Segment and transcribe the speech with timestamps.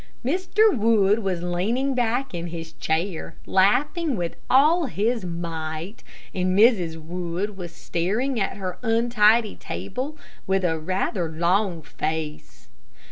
[0.25, 0.75] Mr.
[0.75, 6.97] Wood was leaning back in his chair, laughing with all his might, and Mrs.
[6.99, 10.17] Wood was staring at her untidy table
[10.47, 12.67] with rather a long face.